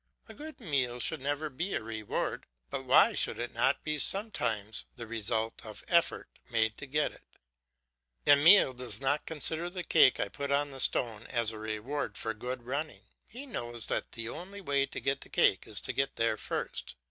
[0.27, 4.85] A good meal should never be a reward; but why should it not be sometimes
[4.95, 7.21] the result of efforts made to get it.
[8.27, 12.33] Emile does not consider the cake I put on the stone as a reward for
[12.33, 16.15] good running; he knows that the only way to get the cake is to get
[16.15, 16.95] there first.